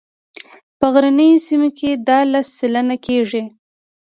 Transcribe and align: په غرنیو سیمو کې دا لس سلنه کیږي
په 0.79 0.87
غرنیو 0.93 1.43
سیمو 1.47 1.69
کې 1.77 1.89
دا 2.07 2.19
لس 2.31 2.47
سلنه 2.59 2.95
کیږي 3.05 3.43